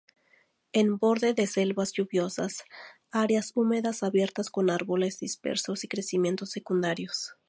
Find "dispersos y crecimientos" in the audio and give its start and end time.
5.19-6.49